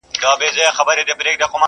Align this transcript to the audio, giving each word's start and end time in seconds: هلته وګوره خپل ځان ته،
هلته 0.15 0.27
وګوره 0.31 0.75
خپل 0.77 0.97
ځان 1.07 1.39
ته، 1.39 1.45